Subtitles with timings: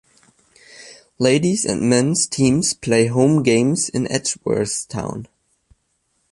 [1.19, 5.27] Ladies and Men's teams play home games in Edgeworthstown.